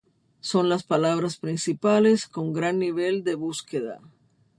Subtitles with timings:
[0.39, 3.99] Son las palabras principales con gran nivel de búsqueda.